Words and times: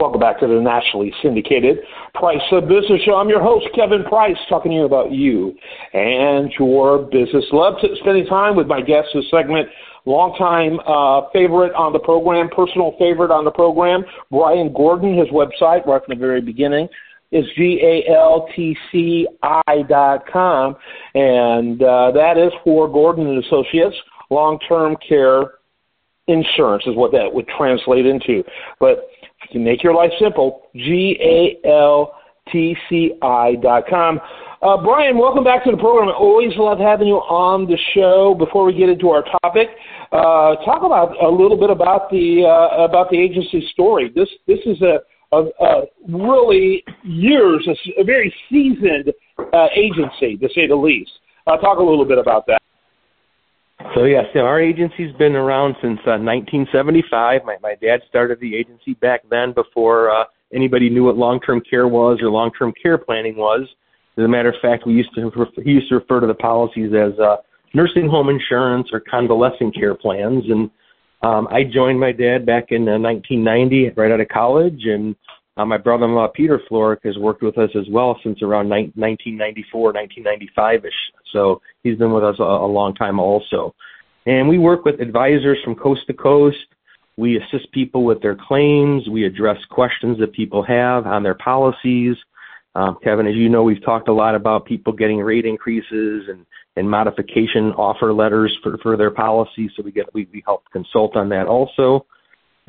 Welcome 0.00 0.18
back 0.18 0.40
to 0.40 0.46
the 0.46 0.58
nationally 0.58 1.12
syndicated 1.22 1.80
Price 2.14 2.40
of 2.52 2.66
Business 2.66 3.02
Show. 3.04 3.16
I'm 3.16 3.28
your 3.28 3.42
host, 3.42 3.66
Kevin 3.74 4.02
Price, 4.04 4.38
talking 4.48 4.70
to 4.70 4.76
you 4.76 4.84
about 4.86 5.12
you 5.12 5.54
and 5.92 6.50
your 6.58 7.00
business. 7.00 7.44
Love 7.52 7.74
to 7.82 7.88
spending 8.00 8.24
time 8.24 8.56
with 8.56 8.66
my 8.66 8.80
guests 8.80 9.10
this 9.12 9.26
segment. 9.30 9.68
Longtime 10.06 10.80
uh, 10.88 11.28
favorite 11.34 11.74
on 11.74 11.92
the 11.92 11.98
program, 11.98 12.48
personal 12.48 12.96
favorite 12.98 13.30
on 13.30 13.44
the 13.44 13.50
program, 13.50 14.02
Brian 14.30 14.72
Gordon. 14.72 15.18
His 15.18 15.28
website, 15.28 15.84
right 15.84 16.02
from 16.02 16.16
the 16.16 16.20
very 16.20 16.40
beginning, 16.40 16.88
is 17.30 17.44
G-A-L-T-C-I 17.58 18.22
dot 19.86 20.26
com, 20.32 20.76
and 21.14 21.82
uh, 21.82 22.10
that 22.12 22.38
is 22.38 22.54
for 22.64 22.90
Gordon 22.90 23.26
and 23.26 23.44
Associates 23.44 23.96
Long-Term 24.30 24.96
Care 25.06 25.60
Insurance 26.26 26.84
is 26.86 26.94
what 26.96 27.12
that 27.12 27.28
would 27.32 27.48
translate 27.48 28.06
into. 28.06 28.42
But 28.78 29.10
to 29.52 29.58
make 29.58 29.82
your 29.82 29.94
life 29.94 30.10
simple, 30.20 30.62
G 30.74 31.18
A 31.20 31.68
L 31.68 32.14
T 32.50 32.76
C 32.88 33.12
I 33.22 33.56
dot 33.62 33.84
com. 33.88 34.20
Uh, 34.62 34.76
Brian, 34.76 35.16
welcome 35.16 35.42
back 35.42 35.64
to 35.64 35.70
the 35.70 35.76
program. 35.76 36.08
I 36.08 36.12
always 36.12 36.52
love 36.56 36.78
having 36.78 37.08
you 37.08 37.16
on 37.16 37.66
the 37.66 37.78
show. 37.94 38.34
Before 38.38 38.64
we 38.64 38.74
get 38.74 38.90
into 38.90 39.08
our 39.08 39.24
topic, 39.42 39.68
uh, 40.12 40.56
talk 40.66 40.82
about 40.82 41.16
a 41.22 41.28
little 41.28 41.56
bit 41.56 41.70
about 41.70 42.10
the 42.10 42.44
uh, 42.44 42.84
about 42.84 43.10
the 43.10 43.18
agency 43.18 43.66
story. 43.72 44.12
This 44.14 44.28
this 44.46 44.58
is 44.66 44.82
a, 44.82 45.00
a, 45.32 45.44
a 45.60 45.82
really 46.08 46.84
years 47.04 47.66
a, 47.66 48.00
a 48.00 48.04
very 48.04 48.34
seasoned 48.50 49.12
uh, 49.52 49.68
agency, 49.74 50.36
to 50.36 50.48
say 50.54 50.66
the 50.66 50.76
least. 50.76 51.12
Uh, 51.46 51.56
talk 51.56 51.78
a 51.78 51.82
little 51.82 52.04
bit 52.04 52.18
about 52.18 52.46
that. 52.46 52.59
So 53.94 54.04
yes, 54.04 54.26
yeah, 54.34 54.42
our 54.42 54.60
agency's 54.60 55.12
been 55.16 55.34
around 55.34 55.74
since 55.82 55.98
uh, 56.06 56.20
1975. 56.20 57.44
My 57.44 57.56
my 57.62 57.74
dad 57.80 58.00
started 58.08 58.38
the 58.40 58.54
agency 58.54 58.94
back 58.94 59.22
then 59.30 59.52
before 59.52 60.10
uh, 60.10 60.24
anybody 60.52 60.90
knew 60.90 61.04
what 61.04 61.16
long-term 61.16 61.62
care 61.68 61.88
was 61.88 62.20
or 62.22 62.30
long-term 62.30 62.72
care 62.80 62.98
planning 62.98 63.36
was. 63.36 63.62
As 64.16 64.24
a 64.24 64.28
matter 64.28 64.50
of 64.50 64.56
fact, 64.60 64.86
we 64.86 64.92
used 64.92 65.14
to 65.14 65.30
he 65.64 65.70
used 65.70 65.88
to 65.88 65.96
refer 65.96 66.20
to 66.20 66.26
the 66.26 66.34
policies 66.34 66.92
as 66.94 67.18
uh, 67.18 67.36
nursing 67.74 68.08
home 68.08 68.28
insurance 68.28 68.88
or 68.92 69.00
convalescent 69.00 69.74
care 69.74 69.94
plans. 69.94 70.44
And 70.48 70.70
um, 71.22 71.48
I 71.50 71.64
joined 71.64 71.98
my 71.98 72.12
dad 72.12 72.46
back 72.46 72.66
in 72.70 72.88
uh, 72.88 72.98
1990, 72.98 73.90
right 73.96 74.10
out 74.12 74.20
of 74.20 74.28
college, 74.28 74.84
and 74.84 75.16
uh, 75.56 75.64
my 75.64 75.76
brother-in-law 75.76 76.28
Peter 76.34 76.60
Floric 76.70 76.98
has 77.04 77.18
worked 77.18 77.42
with 77.42 77.58
us 77.58 77.70
as 77.74 77.88
well 77.90 78.18
since 78.22 78.42
around 78.42 78.68
ni- 78.68 78.92
1994, 78.94 79.92
1995ish. 79.92 80.88
So 81.32 81.60
he's 81.82 81.98
been 81.98 82.12
with 82.12 82.24
us 82.24 82.36
a, 82.38 82.42
a 82.42 82.66
long 82.66 82.94
time 82.94 83.18
also. 83.18 83.74
And 84.26 84.48
we 84.48 84.58
work 84.58 84.84
with 84.84 85.00
advisors 85.00 85.58
from 85.64 85.74
coast 85.74 86.02
to 86.06 86.14
coast. 86.14 86.56
We 87.16 87.38
assist 87.38 87.70
people 87.72 88.04
with 88.04 88.22
their 88.22 88.36
claims. 88.36 89.08
We 89.08 89.24
address 89.24 89.58
questions 89.70 90.18
that 90.20 90.32
people 90.32 90.62
have 90.62 91.06
on 91.06 91.22
their 91.22 91.34
policies. 91.34 92.16
Um, 92.74 92.96
Kevin, 93.02 93.26
as 93.26 93.34
you 93.34 93.48
know, 93.48 93.62
we've 93.62 93.84
talked 93.84 94.08
a 94.08 94.12
lot 94.12 94.34
about 94.34 94.64
people 94.64 94.92
getting 94.92 95.18
rate 95.18 95.44
increases 95.44 96.28
and, 96.28 96.46
and 96.76 96.88
modification 96.88 97.72
offer 97.72 98.12
letters 98.12 98.56
for, 98.62 98.78
for 98.78 98.96
their 98.96 99.10
policies. 99.10 99.72
So 99.76 99.82
we 99.82 99.90
get 99.90 100.12
we, 100.14 100.28
we 100.32 100.42
help 100.46 100.64
consult 100.72 101.16
on 101.16 101.28
that 101.30 101.46
also. 101.46 102.06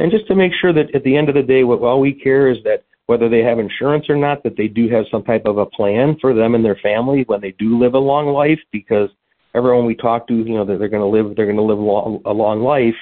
And 0.02 0.10
just 0.12 0.26
to 0.28 0.36
make 0.36 0.52
sure 0.60 0.74
that 0.74 0.96
at 0.96 1.04
the 1.04 1.16
end 1.16 1.30
of 1.30 1.36
the 1.36 1.44
day, 1.44 1.64
what 1.64 1.80
all 1.82 2.00
we 2.00 2.12
care 2.12 2.50
is 2.50 2.58
that 2.64 2.84
whether 3.06 3.30
they 3.30 3.44
have 3.44 3.60
insurance 3.60 4.10
or 4.10 4.16
not, 4.16 4.42
that 4.42 4.58
they 4.58 4.68
do 4.68 4.90
have 4.90 5.06
some 5.12 5.24
type 5.24 5.46
of 5.46 5.60
a 5.60 5.66
plan 5.68 6.18
for 6.20 6.34
them 6.34 6.56
and 6.56 6.66
their 6.66 6.80
family 6.82 7.24
when 7.28 7.40
they 7.40 7.52
do 7.60 7.78
live 7.78 7.94
a 7.94 8.00
long 8.00 8.26
life. 8.30 8.58
Because 8.72 9.10
everyone 9.54 9.86
we 9.86 9.94
talk 9.94 10.28
to, 10.30 10.34
you 10.34 10.56
know, 10.56 10.66
that 10.66 10.80
they're 10.80 10.90
going 10.90 11.04
to 11.04 11.08
live, 11.08 11.36
they're 11.36 11.46
going 11.46 11.56
to 11.56 11.62
live 11.62 11.78
a 11.78 11.82
long, 11.82 12.20
a 12.26 12.34
long 12.34 12.62
life, 12.62 12.96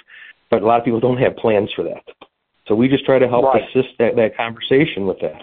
but 0.52 0.62
a 0.62 0.66
lot 0.66 0.80
of 0.80 0.84
people 0.84 1.00
don't 1.00 1.20
have 1.20 1.38
plans 1.38 1.70
for 1.74 1.84
that. 1.84 2.04
So 2.68 2.76
we 2.76 2.90
just 2.90 3.06
try 3.06 3.18
to 3.18 3.30
help 3.30 3.46
right. 3.46 3.64
assist 3.64 3.96
that, 4.00 4.18
that 4.18 4.36
conversation 4.36 5.06
with 5.06 5.22
that. 5.22 5.40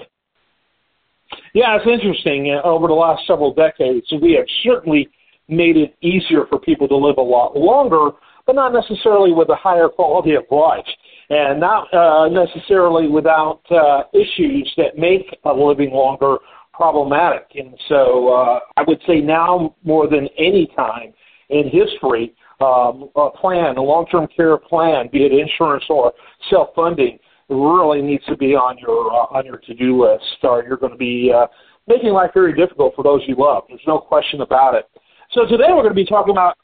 Yeah, 1.55 1.75
it's 1.77 1.89
interesting. 1.91 2.55
Uh, 2.55 2.69
over 2.69 2.87
the 2.87 2.93
last 2.93 3.27
several 3.27 3.55
decades, 3.55 4.07
we 4.21 4.35
have 4.35 4.47
certainly 4.63 5.09
made 5.49 5.79
it 5.79 5.97
easier 6.03 6.45
for 6.51 6.59
people 6.59 6.87
to 6.89 6.97
live 6.97 7.17
a 7.17 7.23
lot 7.23 7.57
longer, 7.57 8.11
but 8.47 8.57
not 8.57 8.75
necessarily 8.75 9.33
with 9.33 9.49
a 9.49 9.57
higher 9.57 9.89
quality 9.89 10.35
of 10.35 10.45
life 10.51 10.85
and 11.31 11.61
not 11.61 11.93
uh, 11.93 12.29
necessarily 12.29 13.09
without 13.09 13.61
uh, 13.71 14.03
issues 14.13 14.73
that 14.77 14.97
make 14.97 15.37
a 15.45 15.53
living 15.53 15.91
longer 15.91 16.37
problematic. 16.73 17.47
And 17.55 17.75
so 17.89 18.29
uh, 18.29 18.61
I 18.77 18.85
would 18.87 19.01
say 19.07 19.21
now 19.21 19.75
more 19.83 20.09
than 20.09 20.29
any 20.39 20.71
time 20.77 21.13
in 21.49 21.65
history, 21.65 22.35
um, 22.61 23.11
a 23.17 23.31
plan, 23.31 23.77
a 23.77 23.83
long-term 23.83 24.29
care 24.35 24.57
plan, 24.57 25.09
be 25.13 25.25
it 25.25 25.33
insurance 25.33 25.85
or 25.89 26.13
self-funding, 26.51 27.19
really 27.49 28.03
needs 28.03 28.25
to 28.27 28.37
be 28.37 28.55
on 28.55 28.77
your 28.79 29.13
uh, 29.13 29.39
on 29.39 29.47
your 29.47 29.59
to-do 29.59 30.03
list, 30.03 30.25
or 30.43 30.65
you're 30.65 30.77
going 30.77 30.93
to 30.93 30.99
be 30.99 31.33
uh, 31.35 31.47
making 31.87 32.11
life 32.11 32.31
very 32.35 32.55
difficult 32.55 32.95
for 32.95 33.05
those 33.05 33.21
you 33.27 33.37
love. 33.39 33.65
There's 33.69 33.81
no 33.87 33.99
question 33.99 34.41
about 34.41 34.75
it. 34.75 34.89
So 35.33 35.47
today 35.47 35.69
we're 35.69 35.83
going 35.83 35.91
to 35.91 35.95
be 35.95 36.07
talking 36.07 36.33
about 36.33 36.57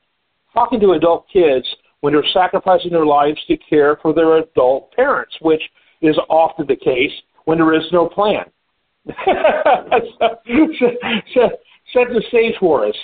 talking 0.52 0.80
to 0.80 0.92
adult 0.92 1.26
kids 1.32 1.66
when 2.02 2.12
they're 2.12 2.24
sacrificing 2.34 2.90
their 2.90 3.06
lives 3.06 3.40
to 3.46 3.56
care 3.56 3.96
for 4.02 4.12
their 4.12 4.38
adult 4.38 4.92
parents, 4.92 5.34
which 5.40 5.62
is 6.02 6.18
often 6.28 6.66
the 6.66 6.76
case 6.76 7.12
when 7.46 7.58
there 7.58 7.74
is 7.74 7.84
no 7.92 8.08
plan. 8.08 8.44
set, 9.06 9.16
set 11.92 12.08
the 12.08 12.22
stage 12.28 12.54
for 12.60 12.86
us. 12.86 12.94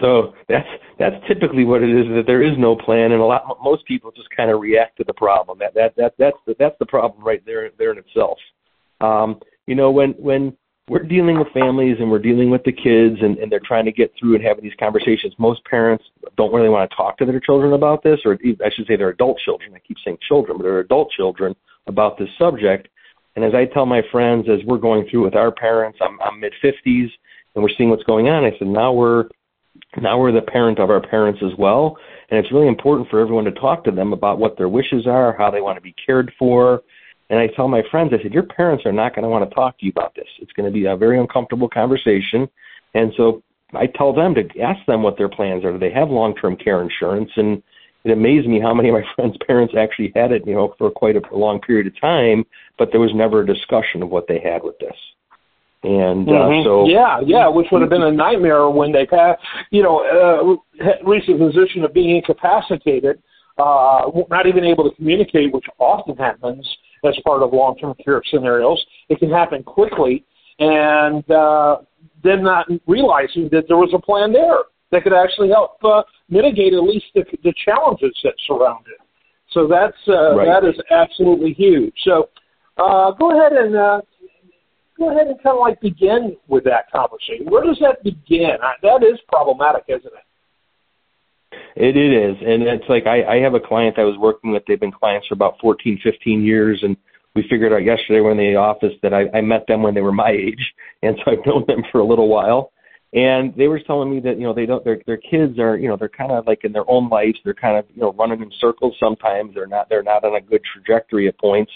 So 0.00 0.34
that's 0.48 0.68
that's 0.98 1.16
typically 1.26 1.64
what 1.64 1.82
it 1.82 1.88
is 1.88 2.06
that 2.14 2.24
there 2.26 2.42
is 2.42 2.58
no 2.58 2.76
plan, 2.76 3.12
and 3.12 3.20
a 3.20 3.24
lot 3.24 3.44
most 3.62 3.86
people 3.86 4.10
just 4.14 4.28
kind 4.36 4.50
of 4.50 4.60
react 4.60 4.98
to 4.98 5.04
the 5.04 5.14
problem. 5.14 5.58
That 5.58 5.74
that 5.74 5.96
that 5.96 6.14
that's 6.18 6.36
the, 6.46 6.54
that's 6.58 6.78
the 6.78 6.86
problem 6.86 7.24
right 7.24 7.42
there 7.46 7.70
there 7.78 7.92
in 7.92 7.98
itself. 7.98 8.38
Um, 9.00 9.40
you 9.66 9.74
know, 9.74 9.90
when 9.90 10.10
when 10.12 10.56
we're 10.88 11.02
dealing 11.02 11.38
with 11.38 11.48
families 11.48 11.96
and 11.98 12.10
we're 12.10 12.20
dealing 12.20 12.48
with 12.50 12.62
the 12.62 12.72
kids 12.72 13.16
and, 13.20 13.38
and 13.38 13.50
they're 13.50 13.60
trying 13.64 13.84
to 13.84 13.92
get 13.92 14.12
through 14.18 14.36
and 14.36 14.44
having 14.44 14.62
these 14.62 14.74
conversations. 14.78 15.34
Most 15.36 15.64
parents 15.64 16.04
don't 16.36 16.52
really 16.54 16.68
want 16.68 16.88
to 16.88 16.96
talk 16.96 17.18
to 17.18 17.24
their 17.24 17.40
children 17.40 17.72
about 17.72 18.04
this, 18.04 18.20
or 18.24 18.38
I 18.64 18.70
should 18.70 18.86
say 18.86 18.96
their 18.96 19.08
adult 19.08 19.38
children. 19.38 19.72
I 19.74 19.80
keep 19.80 19.96
saying 20.04 20.18
children, 20.28 20.56
but 20.56 20.62
they're 20.62 20.78
adult 20.78 21.10
children 21.10 21.56
about 21.88 22.18
this 22.18 22.28
subject. 22.38 22.88
And 23.34 23.44
as 23.44 23.52
I 23.52 23.64
tell 23.66 23.84
my 23.84 24.02
friends, 24.12 24.46
as 24.48 24.64
we're 24.64 24.78
going 24.78 25.08
through 25.10 25.24
with 25.24 25.34
our 25.34 25.50
parents, 25.50 25.98
I'm, 26.00 26.20
I'm 26.22 26.38
mid 26.38 26.54
50s 26.62 27.10
and 27.54 27.62
we're 27.62 27.70
seeing 27.76 27.90
what's 27.90 28.04
going 28.04 28.28
on. 28.28 28.44
I 28.44 28.56
said, 28.58 28.68
now 28.68 28.92
we're 28.92 29.24
now 30.00 30.18
we're 30.18 30.32
the 30.32 30.42
parent 30.42 30.78
of 30.78 30.88
our 30.90 31.00
parents 31.00 31.40
as 31.44 31.52
well, 31.58 31.98
and 32.30 32.38
it's 32.38 32.52
really 32.52 32.68
important 32.68 33.10
for 33.10 33.20
everyone 33.20 33.44
to 33.44 33.52
talk 33.52 33.84
to 33.84 33.90
them 33.90 34.12
about 34.12 34.38
what 34.38 34.56
their 34.56 34.68
wishes 34.68 35.06
are, 35.06 35.36
how 35.36 35.50
they 35.50 35.60
want 35.60 35.76
to 35.76 35.82
be 35.82 35.94
cared 36.04 36.32
for, 36.38 36.82
and 37.28 37.38
I 37.38 37.48
tell 37.48 37.68
my 37.68 37.82
friends, 37.90 38.12
I 38.12 38.22
said, 38.22 38.32
your 38.32 38.44
parents 38.44 38.86
are 38.86 38.92
not 38.92 39.14
going 39.14 39.24
to 39.24 39.28
want 39.28 39.48
to 39.48 39.54
talk 39.54 39.78
to 39.78 39.84
you 39.84 39.90
about 39.90 40.14
this. 40.14 40.28
It's 40.40 40.52
going 40.52 40.66
to 40.66 40.72
be 40.72 40.86
a 40.86 40.96
very 40.96 41.18
uncomfortable 41.18 41.68
conversation. 41.68 42.48
And 42.94 43.12
so 43.16 43.42
I 43.74 43.86
tell 43.86 44.12
them 44.12 44.34
to 44.34 44.60
ask 44.60 44.84
them 44.86 45.02
what 45.02 45.18
their 45.18 45.28
plans 45.28 45.64
are. 45.64 45.72
Do 45.72 45.78
they 45.78 45.92
have 45.92 46.08
long-term 46.08 46.56
care 46.56 46.82
insurance? 46.82 47.30
And 47.36 47.62
it 48.04 48.12
amazed 48.12 48.46
me 48.46 48.60
how 48.60 48.72
many 48.72 48.90
of 48.90 48.94
my 48.94 49.02
friends' 49.16 49.36
parents 49.44 49.74
actually 49.76 50.12
had 50.14 50.30
it, 50.30 50.46
you 50.46 50.54
know, 50.54 50.74
for 50.78 50.90
quite 50.90 51.16
a 51.16 51.36
long 51.36 51.60
period 51.60 51.88
of 51.88 52.00
time, 52.00 52.44
but 52.78 52.90
there 52.92 53.00
was 53.00 53.10
never 53.14 53.40
a 53.40 53.46
discussion 53.46 54.02
of 54.02 54.10
what 54.10 54.28
they 54.28 54.38
had 54.38 54.62
with 54.62 54.78
this. 54.78 54.96
And 55.82 56.28
uh, 56.28 56.32
mm-hmm. 56.32 56.64
so, 56.64 56.88
yeah, 56.88 57.20
yeah, 57.24 57.48
which 57.48 57.66
would 57.70 57.80
have 57.80 57.90
been 57.90 58.02
a 58.02 58.10
nightmare 58.10 58.70
when 58.70 58.92
they 58.92 59.04
passed, 59.06 59.40
you 59.70 59.82
know, 59.82 60.00
uh, 60.02 60.86
reached 61.04 61.28
a 61.28 61.36
position 61.36 61.84
of 61.84 61.92
being 61.92 62.16
incapacitated, 62.16 63.22
uh, 63.58 64.10
not 64.30 64.46
even 64.46 64.64
able 64.64 64.88
to 64.88 64.96
communicate, 64.96 65.52
which 65.52 65.66
often 65.78 66.16
happens 66.16 66.66
as 67.06 67.16
part 67.24 67.42
of 67.42 67.52
long-term 67.52 67.94
care 68.04 68.22
scenarios. 68.26 68.84
It 69.08 69.18
can 69.18 69.30
happen 69.30 69.62
quickly, 69.62 70.24
and 70.58 71.28
uh, 71.30 71.78
then 72.22 72.42
not 72.42 72.66
realizing 72.86 73.48
that 73.52 73.64
there 73.68 73.76
was 73.76 73.92
a 73.94 73.98
plan 73.98 74.32
there 74.32 74.58
that 74.92 75.02
could 75.02 75.12
actually 75.12 75.48
help 75.48 75.82
uh, 75.84 76.02
mitigate 76.28 76.72
at 76.74 76.82
least 76.82 77.06
the, 77.14 77.24
the 77.42 77.54
challenges 77.64 78.16
that 78.24 78.34
surround 78.46 78.84
it. 78.86 79.00
So 79.50 79.66
that's 79.66 79.96
uh, 80.08 80.36
right. 80.36 80.46
that 80.46 80.68
is 80.68 80.74
absolutely 80.90 81.52
huge. 81.52 81.94
So 82.04 82.28
uh, 82.76 83.12
go 83.12 83.30
ahead 83.38 83.52
and 83.52 83.76
uh, 83.76 84.00
go 84.98 85.10
ahead 85.10 85.28
and 85.28 85.42
kind 85.42 85.56
of 85.56 85.60
like 85.60 85.80
begin 85.80 86.36
with 86.48 86.64
that 86.64 86.90
conversation. 86.90 87.46
Where 87.46 87.64
does 87.64 87.78
that 87.80 88.02
begin? 88.02 88.56
That 88.82 89.02
is 89.02 89.18
problematic, 89.28 89.84
isn't 89.88 90.06
it? 90.06 90.26
It, 91.76 91.96
it 91.96 92.12
is, 92.12 92.36
and 92.40 92.62
it's 92.62 92.88
like 92.88 93.06
I, 93.06 93.24
I 93.24 93.36
have 93.40 93.54
a 93.54 93.60
client 93.60 93.96
that 93.96 94.02
I 94.02 94.06
was 94.06 94.18
working 94.18 94.52
with. 94.52 94.62
They've 94.66 94.80
been 94.80 94.92
clients 94.92 95.26
for 95.26 95.34
about 95.34 95.56
14, 95.60 96.00
15 96.02 96.42
years, 96.42 96.80
and 96.82 96.96
we 97.34 97.46
figured 97.50 97.72
out 97.72 97.84
yesterday 97.84 98.20
when 98.20 98.38
in 98.40 98.54
the 98.54 98.56
office 98.56 98.94
that 99.02 99.12
I, 99.12 99.26
I 99.36 99.42
met 99.42 99.66
them 99.68 99.82
when 99.82 99.94
they 99.94 100.00
were 100.00 100.12
my 100.12 100.30
age, 100.30 100.74
and 101.02 101.16
so 101.24 101.32
I've 101.32 101.46
known 101.46 101.64
them 101.66 101.82
for 101.92 102.00
a 102.00 102.06
little 102.06 102.28
while. 102.28 102.72
And 103.12 103.54
they 103.56 103.68
were 103.68 103.78
telling 103.78 104.10
me 104.10 104.20
that 104.20 104.36
you 104.36 104.44
know 104.44 104.52
they 104.52 104.66
don't 104.66 104.84
their 104.84 105.00
their 105.06 105.16
kids 105.16 105.58
are 105.58 105.76
you 105.76 105.88
know 105.88 105.96
they're 105.96 106.08
kind 106.08 106.32
of 106.32 106.46
like 106.46 106.64
in 106.64 106.72
their 106.72 106.88
own 106.90 107.08
lives. 107.08 107.38
They're 107.44 107.54
kind 107.54 107.76
of 107.76 107.84
you 107.94 108.00
know 108.00 108.12
running 108.12 108.42
in 108.42 108.50
circles 108.60 108.96
sometimes. 108.98 109.54
They're 109.54 109.66
not 109.66 109.88
they're 109.88 110.02
not 110.02 110.24
on 110.24 110.34
a 110.34 110.40
good 110.40 110.62
trajectory 110.64 111.28
at 111.28 111.38
points. 111.38 111.72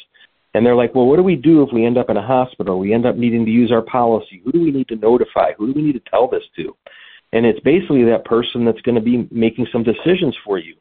And 0.53 0.67
they're 0.67 0.75
like 0.75 0.95
well 0.95 1.07
what 1.07 1.17
do 1.17 1.23
we 1.23 1.37
do 1.37 1.63
if 1.63 1.73
we 1.73 1.87
end 1.87 1.99
up 1.99 2.11
in 2.11 2.17
a 2.17 2.27
hospital? 2.27 2.79
We 2.79 2.93
end 2.93 3.07
up 3.07 3.17
needing 3.17 3.45
to 3.45 3.51
use 3.51 3.71
our 3.71 3.83
policy. 3.83 4.43
Who 4.45 4.53
do 4.53 4.61
we 4.61 4.73
need 4.73 4.89
to 4.89 4.97
notify? 4.97 5.53
Who 5.57 5.69
do 5.69 5.73
we 5.73 5.83
need 5.83 5.93
to 5.93 6.11
tell 6.11 6.29
this 6.29 6.43
to 6.57 6.77
and 7.33 7.47
it's 7.47 7.61
basically 7.61 8.05
that 8.05 8.25
person 8.25 8.65
that's 8.65 8.81
going 8.83 8.97
to 8.97 9.01
be 9.01 9.29
making 9.31 9.67
some 9.73 9.83
decisions 9.83 10.37
for 10.45 10.59
you. 10.59 10.75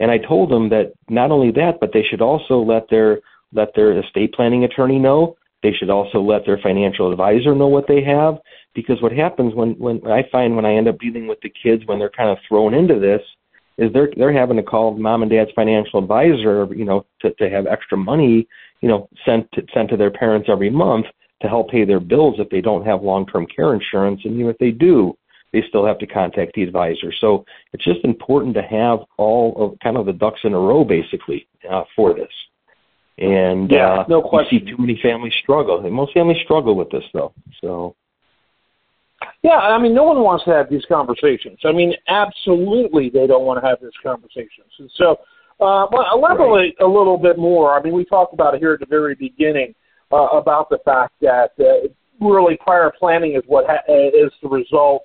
And 0.00 0.10
I 0.10 0.18
told 0.18 0.50
them 0.50 0.68
that 0.68 0.92
not 1.08 1.30
only 1.30 1.50
that, 1.52 1.78
but 1.80 1.90
they 1.92 2.04
should 2.08 2.22
also 2.22 2.58
let 2.58 2.88
their 2.88 3.20
let 3.52 3.74
their 3.74 3.98
estate 3.98 4.34
planning 4.34 4.64
attorney 4.64 4.98
know. 4.98 5.36
They 5.62 5.72
should 5.72 5.90
also 5.90 6.20
let 6.20 6.46
their 6.46 6.58
financial 6.62 7.10
advisor 7.10 7.54
know 7.54 7.66
what 7.66 7.88
they 7.88 8.02
have 8.04 8.38
because 8.74 9.02
what 9.02 9.12
happens 9.12 9.54
when 9.54 9.70
when 9.72 10.00
I 10.06 10.22
find 10.30 10.54
when 10.54 10.64
I 10.64 10.74
end 10.74 10.88
up 10.88 11.00
dealing 11.00 11.26
with 11.26 11.40
the 11.42 11.52
kids 11.62 11.82
when 11.86 11.98
they're 11.98 12.10
kind 12.10 12.30
of 12.30 12.38
thrown 12.48 12.74
into 12.74 13.00
this 13.00 13.22
is 13.76 13.92
they're 13.92 14.10
they're 14.16 14.32
having 14.32 14.56
to 14.56 14.62
call 14.62 14.96
mom 14.96 15.22
and 15.22 15.30
dad's 15.30 15.50
financial 15.56 15.98
advisor, 15.98 16.68
you 16.74 16.84
know, 16.84 17.04
to 17.22 17.32
to 17.34 17.50
have 17.50 17.66
extra 17.66 17.98
money, 17.98 18.46
you 18.80 18.88
know, 18.88 19.08
sent 19.24 19.50
to, 19.52 19.66
sent 19.74 19.90
to 19.90 19.96
their 19.96 20.12
parents 20.12 20.48
every 20.48 20.70
month 20.70 21.06
to 21.42 21.48
help 21.48 21.70
pay 21.70 21.84
their 21.84 22.00
bills 22.00 22.36
if 22.38 22.48
they 22.50 22.60
don't 22.60 22.84
have 22.84 23.02
long-term 23.02 23.46
care 23.54 23.72
insurance, 23.74 24.20
and 24.24 24.34
even 24.34 24.48
if 24.48 24.58
they 24.58 24.72
do, 24.72 25.16
they 25.52 25.62
still 25.68 25.86
have 25.86 25.98
to 25.98 26.06
contact 26.06 26.52
the 26.54 26.62
advisor. 26.62 27.12
So 27.20 27.44
it's 27.72 27.84
just 27.84 28.04
important 28.04 28.54
to 28.54 28.62
have 28.62 29.00
all 29.16 29.54
of 29.56 29.78
kind 29.80 29.96
of 29.96 30.06
the 30.06 30.12
ducks 30.12 30.40
in 30.44 30.52
a 30.52 30.58
row, 30.58 30.84
basically, 30.84 31.46
uh, 31.70 31.84
for 31.96 32.14
this. 32.14 32.28
And 33.18 33.70
yeah, 33.70 34.00
uh, 34.00 34.04
no 34.08 34.22
question. 34.22 34.60
See 34.60 34.70
too 34.70 34.76
many 34.78 34.98
families 35.02 35.34
struggle, 35.42 35.84
and 35.84 35.92
most 35.92 36.12
families 36.12 36.38
struggle 36.44 36.76
with 36.76 36.90
this, 36.90 37.04
though. 37.12 37.32
So. 37.60 37.96
Yeah, 39.42 39.58
I 39.58 39.80
mean, 39.80 39.94
no 39.94 40.04
one 40.04 40.20
wants 40.20 40.44
to 40.44 40.52
have 40.52 40.70
these 40.70 40.84
conversations. 40.88 41.58
I 41.64 41.72
mean, 41.72 41.92
absolutely, 42.06 43.10
they 43.10 43.26
don't 43.26 43.44
want 43.44 43.60
to 43.60 43.68
have 43.68 43.78
these 43.80 43.90
conversations. 44.00 44.70
And 44.78 44.90
so, 44.94 45.12
uh, 45.60 45.86
well, 45.90 46.06
elaborate 46.12 46.46
right. 46.48 46.74
a 46.80 46.86
little 46.86 47.16
bit 47.16 47.38
more. 47.38 47.76
I 47.76 47.82
mean, 47.82 47.94
we 47.94 48.04
talked 48.04 48.32
about 48.32 48.54
it 48.54 48.58
here 48.58 48.74
at 48.74 48.80
the 48.80 48.86
very 48.86 49.16
beginning 49.16 49.74
uh, 50.12 50.28
about 50.32 50.70
the 50.70 50.78
fact 50.84 51.14
that 51.20 51.50
uh, 51.58 51.88
really 52.20 52.56
prior 52.62 52.92
planning 52.96 53.34
is 53.34 53.42
what 53.46 53.66
ha- 53.66 53.82
is 53.88 54.30
the 54.42 54.48
result 54.48 55.02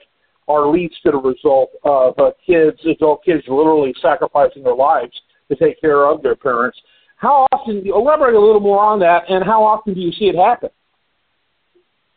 or 0.48 0.72
leads 0.72 0.94
to 1.01 1.12
the 1.12 1.18
result 1.18 1.72
of 1.84 2.18
uh, 2.19 2.31
kids, 2.45 2.80
adult 2.86 3.24
kids, 3.24 3.44
literally 3.48 3.94
sacrificing 4.01 4.63
their 4.63 4.75
lives 4.75 5.13
to 5.50 5.56
take 5.56 5.80
care 5.80 6.06
of 6.06 6.22
their 6.22 6.36
parents. 6.36 6.78
How 7.18 7.48
often? 7.51 7.84
Elaborate 7.88 8.36
a 8.36 8.40
little 8.40 8.60
more 8.60 8.84
on 8.84 9.00
that, 9.00 9.24
and 9.30 9.44
how 9.44 9.63
often 9.63 9.94
do 9.94 10.01
you 10.01 10.12
see 10.12 10.25
it 10.25 10.36
happen? 10.36 10.69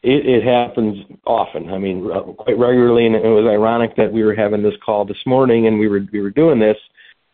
It, 0.02 0.26
it 0.26 0.44
happens 0.44 1.04
often. 1.26 1.70
I 1.70 1.78
mean, 1.78 2.08
quite 2.36 2.58
regularly, 2.58 3.06
and 3.06 3.14
it 3.14 3.22
was 3.22 3.46
ironic 3.48 3.96
that 3.96 4.12
we 4.12 4.24
were 4.24 4.34
having 4.34 4.62
this 4.62 4.74
call 4.84 5.04
this 5.04 5.16
morning, 5.26 5.66
and 5.66 5.78
we 5.78 5.88
were 5.88 6.00
we 6.12 6.20
were 6.20 6.30
doing 6.30 6.58
this, 6.58 6.76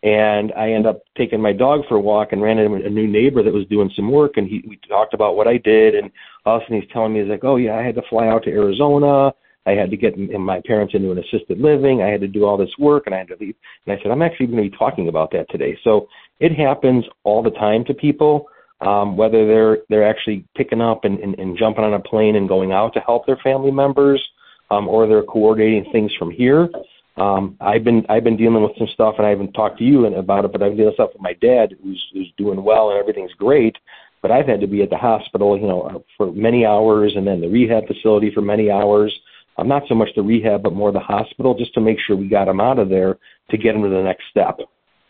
and 0.02 0.52
I 0.56 0.72
end 0.72 0.86
up 0.86 1.02
taking 1.16 1.40
my 1.40 1.52
dog 1.52 1.82
for 1.88 1.96
a 1.96 2.00
walk 2.00 2.32
and 2.32 2.42
ran 2.42 2.58
into 2.58 2.86
a 2.86 2.90
new 2.90 3.06
neighbor 3.06 3.42
that 3.42 3.52
was 3.52 3.66
doing 3.66 3.90
some 3.94 4.10
work, 4.10 4.32
and 4.36 4.48
he 4.48 4.62
we 4.66 4.78
talked 4.88 5.14
about 5.14 5.36
what 5.36 5.48
I 5.48 5.58
did, 5.58 5.94
and 5.94 6.10
all 6.44 6.56
of 6.56 6.62
a 6.62 6.64
sudden 6.64 6.80
he's 6.80 6.90
telling 6.92 7.12
me 7.12 7.20
he's 7.20 7.28
like, 7.28 7.44
oh 7.44 7.56
yeah, 7.56 7.74
I 7.74 7.82
had 7.82 7.94
to 7.94 8.02
fly 8.08 8.28
out 8.28 8.42
to 8.44 8.50
Arizona. 8.50 9.32
I 9.66 9.72
had 9.72 9.90
to 9.90 9.96
get 9.96 10.18
my 10.18 10.60
parents 10.66 10.94
into 10.94 11.12
an 11.12 11.18
assisted 11.18 11.58
living. 11.58 12.02
I 12.02 12.08
had 12.08 12.20
to 12.22 12.28
do 12.28 12.44
all 12.44 12.56
this 12.56 12.72
work, 12.78 13.04
and 13.06 13.14
I 13.14 13.18
had 13.18 13.28
to 13.28 13.36
leave. 13.38 13.54
And 13.86 13.96
I 13.96 14.02
said, 14.02 14.10
I'm 14.10 14.22
actually 14.22 14.46
going 14.46 14.64
to 14.64 14.70
be 14.70 14.76
talking 14.76 15.08
about 15.08 15.30
that 15.32 15.48
today. 15.50 15.78
So 15.84 16.08
it 16.40 16.52
happens 16.52 17.04
all 17.22 17.42
the 17.42 17.50
time 17.50 17.84
to 17.84 17.94
people, 17.94 18.46
um, 18.80 19.16
whether 19.16 19.46
they're 19.46 19.78
they're 19.88 20.08
actually 20.08 20.44
picking 20.56 20.80
up 20.80 21.04
and, 21.04 21.18
and, 21.20 21.38
and 21.38 21.56
jumping 21.56 21.84
on 21.84 21.94
a 21.94 22.00
plane 22.00 22.36
and 22.36 22.48
going 22.48 22.72
out 22.72 22.92
to 22.94 23.00
help 23.00 23.26
their 23.26 23.38
family 23.44 23.70
members, 23.70 24.22
um, 24.70 24.88
or 24.88 25.06
they're 25.06 25.22
coordinating 25.22 25.90
things 25.92 26.12
from 26.18 26.30
here. 26.30 26.68
Um, 27.16 27.56
I've 27.60 27.84
been 27.84 28.04
I've 28.08 28.24
been 28.24 28.36
dealing 28.36 28.62
with 28.62 28.72
some 28.78 28.88
stuff, 28.94 29.16
and 29.18 29.26
I 29.26 29.30
haven't 29.30 29.52
talked 29.52 29.78
to 29.78 29.84
you 29.84 30.06
about 30.06 30.44
it, 30.44 30.52
but 30.52 30.62
I've 30.62 30.70
been 30.70 30.78
dealing 30.78 30.86
with 30.86 30.94
stuff 30.94 31.10
with 31.12 31.22
my 31.22 31.34
dad, 31.34 31.76
who's 31.82 32.02
who's 32.12 32.32
doing 32.36 32.64
well 32.64 32.90
and 32.90 32.98
everything's 32.98 33.34
great. 33.34 33.76
But 34.22 34.30
I've 34.30 34.46
had 34.46 34.60
to 34.60 34.66
be 34.66 34.82
at 34.82 34.90
the 34.90 34.96
hospital, 34.96 35.58
you 35.58 35.66
know, 35.66 36.04
for 36.16 36.32
many 36.32 36.64
hours, 36.64 37.12
and 37.16 37.26
then 37.26 37.40
the 37.40 37.48
rehab 37.48 37.86
facility 37.86 38.32
for 38.32 38.40
many 38.40 38.70
hours. 38.70 39.12
Um, 39.58 39.68
not 39.68 39.82
so 39.88 39.94
much 39.94 40.08
the 40.16 40.22
rehab, 40.22 40.62
but 40.62 40.72
more 40.72 40.92
the 40.92 41.00
hospital, 41.00 41.54
just 41.54 41.74
to 41.74 41.80
make 41.80 41.98
sure 42.00 42.16
we 42.16 42.28
got 42.28 42.48
him 42.48 42.60
out 42.60 42.78
of 42.78 42.88
there 42.88 43.18
to 43.50 43.58
get 43.58 43.74
him 43.74 43.82
to 43.82 43.88
the 43.88 44.02
next 44.02 44.24
step. 44.30 44.58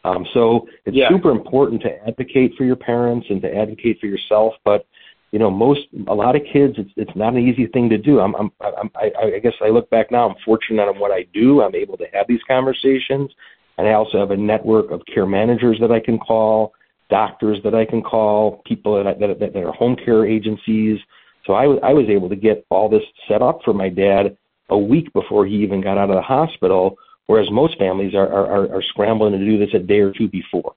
Um, 0.05 0.27
so 0.35 0.67
it's 0.85 0.97
yeah. 0.97 1.09
super 1.09 1.31
important 1.31 1.81
to 1.83 1.91
advocate 2.09 2.55
for 2.59 2.65
your 2.65 2.77
parents 2.77 3.27
and 3.31 3.41
to 3.43 3.55
advocate 3.55 4.01
for 4.01 4.07
yourself, 4.07 4.55
but 4.65 4.87
you 5.33 5.39
know, 5.39 5.51
most 5.51 5.81
a 6.09 6.15
lot 6.15 6.37
of 6.37 6.43
kids, 6.53 6.75
it's 6.77 6.91
it's 6.97 7.17
not 7.17 7.33
an 7.33 7.49
easy 7.49 7.67
thing 7.67 7.89
to 7.89 7.97
do. 7.97 8.21
I'm, 8.21 8.35
I'm, 8.37 8.53
I'm 8.61 8.91
I, 8.95 9.11
I 9.37 9.39
guess 9.39 9.55
I 9.63 9.71
look 9.71 9.89
back 9.89 10.11
now. 10.11 10.29
I'm 10.29 10.37
fortunate 10.45 10.83
on 10.83 10.99
what 10.99 11.11
I 11.11 11.27
do. 11.33 11.63
I'm 11.63 11.75
able 11.75 11.97
to 11.97 12.05
have 12.13 12.27
these 12.29 12.41
conversations, 12.47 13.31
and 13.79 13.89
I 13.89 13.93
also 13.93 14.19
have 14.19 14.31
a 14.31 14.37
network 14.37 14.91
of 14.91 15.01
care 15.13 15.25
managers 15.25 15.79
that 15.81 15.91
I 15.91 16.01
can 16.01 16.19
call, 16.19 16.75
doctors 17.09 17.59
that 17.65 17.75
I 17.75 17.87
can 17.87 18.03
call, 18.03 18.63
people 18.67 19.03
that 19.03 19.19
that, 19.19 19.41
that 19.41 19.57
are 19.57 19.73
home 19.73 19.97
care 19.97 20.27
agencies. 20.27 20.99
So 21.47 21.55
I, 21.55 21.65
I 21.65 21.93
was 21.93 22.07
able 22.09 22.29
to 22.29 22.37
get 22.37 22.65
all 22.71 22.89
this 22.89 23.03
set 23.29 23.43
up 23.43 23.61
for 23.65 23.75
my 23.75 23.89
dad 23.89 24.37
a 24.71 24.79
week 24.79 25.13
before 25.13 25.47
he 25.47 25.57
even 25.57 25.81
got 25.83 25.99
out 25.99 26.11
of 26.11 26.17
the 26.17 26.23
hospital, 26.23 26.97
whereas 27.27 27.49
most 27.51 27.79
families 27.79 28.15
are 28.15 28.29
are, 28.29 28.75
are 28.75 28.83
scrambling 28.83 29.33
to 29.33 29.39
do 29.39 29.59
this 29.59 29.75
a 29.75 29.79
day 29.79 30.01
or 30.01 30.13
two 30.13 30.29
before. 30.29 30.75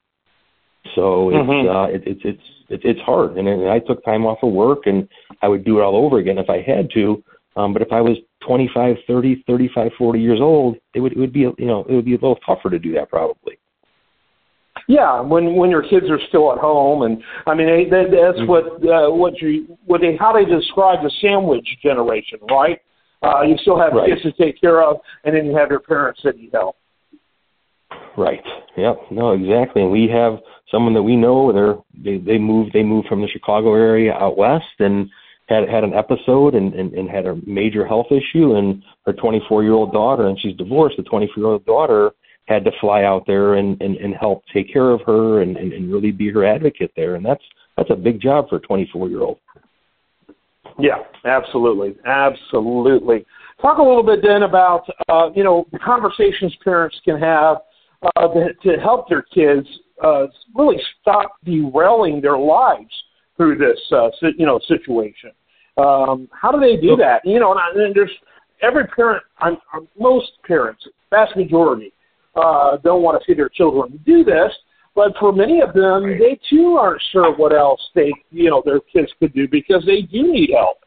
So 0.96 1.30
it's 1.30 1.38
mm-hmm. 1.38 1.70
uh, 1.70 1.88
it, 1.88 2.04
it's 2.06 2.22
it's 2.24 2.44
it, 2.70 2.82
it's 2.84 3.02
hard, 3.02 3.38
and, 3.38 3.48
and 3.48 3.70
I 3.70 3.80
took 3.80 4.04
time 4.04 4.26
off 4.26 4.40
of 4.44 4.52
work, 4.52 4.86
and 4.86 5.08
I 5.42 5.48
would 5.48 5.64
do 5.64 5.80
it 5.80 5.84
all 5.84 5.96
over 5.96 6.20
again 6.20 6.38
if 6.38 6.50
I 6.50 6.62
had 6.62 6.90
to. 6.94 7.24
Um, 7.56 7.74
but 7.74 7.82
if 7.82 7.92
I 7.92 8.02
was 8.02 8.18
25, 8.46 8.98
30, 9.08 9.44
35, 9.48 9.92
40 9.98 10.20
years 10.20 10.40
old, 10.42 10.78
it 10.94 11.00
would 11.00 11.14
it 11.14 11.20
would 11.20 11.34
be 11.34 11.42
you 11.42 11.56
know 11.60 11.86
it 11.88 11.94
would 11.94 12.06
be 12.06 12.14
a 12.14 12.20
little 12.20 12.40
tougher 12.46 12.70
to 12.70 12.80
do 12.80 12.94
that 12.94 13.10
probably. 13.10 13.58
Yeah, 14.88 15.22
when 15.22 15.56
when 15.56 15.72
your 15.72 15.82
kids 15.82 16.06
are 16.10 16.20
still 16.30 16.52
at 16.52 16.60
home, 16.60 17.02
and 17.02 17.24
I 17.48 17.56
mean 17.56 17.68
they, 17.68 17.84
they, 17.86 18.04
that's 18.10 18.38
mm-hmm. 18.38 18.48
what 18.48 18.66
uh, 18.86 19.12
what 19.12 19.42
you 19.42 19.78
what 19.86 20.02
they 20.02 20.16
how 20.16 20.32
they 20.32 20.46
describe 20.46 21.02
the 21.02 21.12
sandwich 21.22 21.68
generation, 21.82 22.40
right? 22.50 22.80
Uh, 23.24 23.42
you 23.42 23.58
still 23.62 23.80
have 23.80 23.94
right. 23.94 24.10
kids 24.10 24.22
to 24.22 24.32
take 24.34 24.62
care 24.62 24.84
of, 24.84 24.98
and 25.24 25.36
then 25.36 25.46
you 25.46 25.56
have 25.58 25.72
your 25.72 25.80
parents 25.80 26.22
that 26.24 26.38
you 26.38 26.50
help. 26.54 26.76
Right. 28.18 28.44
Yep. 28.78 28.98
No, 29.12 29.32
exactly. 29.32 29.82
And 29.82 29.92
we 29.92 30.08
have 30.08 30.40
someone 30.72 30.94
that 30.94 31.04
we 31.04 31.16
know. 31.16 31.52
They're 31.52 31.76
they 32.04 32.18
they 32.24 32.38
moved 32.38 32.72
they 32.74 32.84
moved 32.84 33.08
from 33.08 33.22
the 33.22 33.28
Chicago 33.28 33.74
area 33.74 34.14
out 34.14 34.38
west 34.38 34.66
and 34.80 35.10
had 35.48 35.70
had 35.70 35.84
an 35.84 35.94
episode 35.94 36.56
and, 36.56 36.74
and, 36.74 36.94
and 36.94 37.10
had 37.10 37.26
a 37.26 37.38
major 37.46 37.86
health 37.86 38.08
issue 38.10 38.56
and 38.56 38.82
her 39.06 39.14
24 39.14 39.64
year 39.64 39.74
old 39.74 39.94
daughter 39.94 40.28
and 40.28 40.40
she's 40.40 40.56
divorced. 40.56 40.98
The 40.98 41.04
24 41.04 41.34
year 41.38 41.52
old 41.54 41.66
daughter 41.66 42.12
had 42.46 42.64
to 42.64 42.72
fly 42.80 43.04
out 43.04 43.26
there 43.26 43.56
and, 43.56 43.82
and, 43.82 43.98
and 43.98 44.16
help 44.16 44.44
take 44.54 44.72
care 44.72 44.92
of 44.92 45.02
her 45.06 45.42
and, 45.42 45.58
and, 45.58 45.74
and 45.74 45.92
really 45.92 46.12
be 46.12 46.32
her 46.32 46.46
advocate 46.46 46.92
there. 46.96 47.16
And 47.16 47.26
that's 47.26 47.44
that's 47.78 47.90
a 47.90 47.96
big 47.96 48.22
job 48.22 48.50
for 48.50 48.58
a 48.58 48.62
24 48.62 49.10
year 49.10 49.22
old. 49.22 49.40
Yeah, 50.80 51.04
absolutely, 51.26 51.96
absolutely. 52.06 53.26
Talk 53.62 53.78
a 53.78 53.82
little 53.82 54.04
bit 54.04 54.20
then 54.22 54.44
about 54.44 54.84
uh, 55.10 55.30
you 55.36 55.44
know 55.44 55.66
conversations 55.84 56.56
parents 56.64 57.00
can 57.04 57.20
have 57.20 57.58
uh, 58.16 58.28
to 58.64 58.78
help 58.82 59.08
their 59.10 59.22
kids 59.22 59.68
uh, 60.04 60.28
really 60.54 60.78
stop 61.02 61.36
derailing 61.46 62.22
their 62.22 62.38
lives 62.38 62.92
through 63.38 63.58
this 63.58 63.80
uh, 63.92 64.10
you 64.38 64.46
know 64.46 64.60
situation. 64.68 65.32
Um, 65.78 66.30
how 66.32 66.52
do 66.52 66.60
they 66.60 66.78
do 66.78 66.96
that? 66.98 67.22
You 67.26 67.40
know, 67.40 67.52
and, 67.52 67.60
I, 67.60 67.86
and 67.86 67.96
there's 67.96 68.12
every 68.62 68.88
parent, 68.88 69.24
I'm, 69.40 69.58
most 70.00 70.32
parents, 70.46 70.88
vast 71.10 71.36
majority, 71.36 71.92
uh, 72.36 72.78
don't 72.84 73.02
want 73.02 73.20
to 73.20 73.26
see 73.26 73.36
their 73.36 73.50
children 73.50 74.00
do 74.06 74.24
this. 74.24 74.52
But 74.96 75.12
for 75.20 75.34
many 75.34 75.60
of 75.62 75.74
them, 75.74 76.18
they 76.18 76.40
too 76.50 76.78
aren't 76.80 77.02
sure 77.12 77.36
what 77.36 77.54
else 77.54 77.82
they, 77.96 78.14
you 78.32 78.50
know, 78.50 78.62
their 78.64 78.80
kids 78.80 79.12
could 79.20 79.34
do 79.34 79.46
because 79.48 79.84
they 79.86 80.02
do 80.02 80.32
need 80.32 80.52
help. 80.56 80.78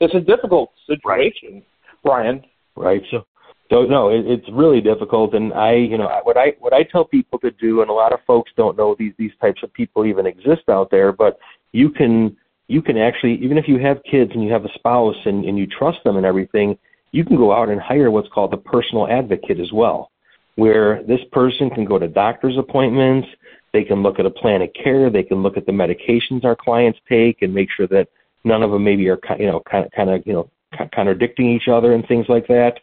It's 0.00 0.14
a 0.14 0.20
difficult 0.20 0.72
situation, 0.86 1.62
Brian. 2.02 2.42
Right. 2.76 3.02
So 3.10 3.26
so 3.70 3.82
no, 3.82 4.10
it, 4.10 4.26
it's 4.26 4.46
really 4.52 4.80
difficult, 4.80 5.34
and 5.34 5.52
I, 5.52 5.74
you 5.74 5.98
know, 5.98 6.08
what 6.22 6.36
I 6.36 6.54
what 6.60 6.72
I 6.72 6.84
tell 6.84 7.04
people 7.04 7.38
to 7.40 7.50
do, 7.52 7.80
and 7.80 7.90
a 7.90 7.92
lot 7.92 8.12
of 8.12 8.20
folks 8.26 8.52
don't 8.56 8.76
know 8.76 8.94
these 8.98 9.12
these 9.18 9.32
types 9.40 9.62
of 9.62 9.72
people 9.72 10.06
even 10.06 10.26
exist 10.26 10.68
out 10.68 10.90
there, 10.90 11.12
but 11.12 11.38
you 11.72 11.90
can 11.90 12.36
you 12.68 12.80
can 12.80 12.96
actually 12.96 13.34
even 13.42 13.58
if 13.58 13.66
you 13.66 13.78
have 13.78 13.98
kids 14.08 14.30
and 14.34 14.42
you 14.42 14.52
have 14.52 14.64
a 14.64 14.72
spouse 14.74 15.16
and, 15.24 15.44
and 15.44 15.58
you 15.58 15.66
trust 15.66 15.98
them 16.04 16.16
and 16.16 16.24
everything, 16.24 16.78
you 17.10 17.24
can 17.24 17.36
go 17.36 17.52
out 17.52 17.68
and 17.68 17.80
hire 17.80 18.10
what's 18.10 18.28
called 18.28 18.54
a 18.54 18.56
personal 18.56 19.08
advocate 19.08 19.58
as 19.58 19.72
well, 19.72 20.10
where 20.56 21.02
this 21.04 21.20
person 21.32 21.70
can 21.70 21.84
go 21.84 21.98
to 21.98 22.08
doctor's 22.08 22.58
appointments, 22.58 23.28
they 23.72 23.84
can 23.84 24.02
look 24.02 24.18
at 24.18 24.26
a 24.26 24.30
plan 24.30 24.62
of 24.62 24.70
care, 24.72 25.10
they 25.10 25.22
can 25.22 25.42
look 25.42 25.56
at 25.56 25.66
the 25.66 25.72
medications 25.72 26.44
our 26.44 26.56
clients 26.56 26.98
take 27.08 27.42
and 27.42 27.54
make 27.54 27.68
sure 27.76 27.86
that 27.88 28.08
none 28.44 28.62
of 28.62 28.70
them 28.70 28.84
maybe 28.84 29.08
are 29.08 29.18
you 29.38 29.46
know 29.46 29.62
kind 29.70 29.84
of 29.84 29.92
kind 29.92 30.10
of 30.10 30.22
you 30.26 30.32
know 30.32 30.50
contradicting 30.92 31.50
each 31.50 31.68
other 31.68 31.92
and 31.94 32.06
things 32.06 32.26
like 32.28 32.46
that 32.48 32.78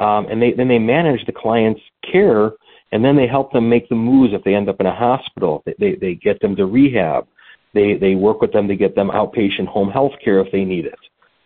um, 0.00 0.26
and 0.30 0.40
they 0.40 0.52
then 0.52 0.66
they 0.66 0.78
manage 0.78 1.24
the 1.26 1.32
client's 1.32 1.80
care, 2.10 2.52
and 2.90 3.04
then 3.04 3.16
they 3.16 3.26
help 3.26 3.52
them 3.52 3.68
make 3.68 3.88
the 3.88 3.94
moves 3.94 4.32
if 4.32 4.42
they 4.42 4.54
end 4.54 4.68
up 4.68 4.80
in 4.80 4.86
a 4.86 4.94
hospital. 4.94 5.62
They 5.66 5.74
they, 5.78 5.94
they 5.94 6.14
get 6.14 6.40
them 6.40 6.56
to 6.56 6.66
rehab. 6.66 7.26
They 7.74 7.96
they 7.96 8.14
work 8.14 8.40
with 8.40 8.52
them 8.52 8.66
to 8.66 8.76
get 8.76 8.94
them 8.94 9.10
outpatient 9.10 9.68
home 9.68 9.90
health 9.90 10.12
care 10.24 10.40
if 10.40 10.50
they 10.50 10.64
need 10.64 10.86
it. 10.86 10.98